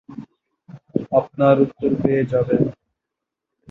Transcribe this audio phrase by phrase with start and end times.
[1.11, 2.61] আপনার উত্তর পেয়ে যাবেন!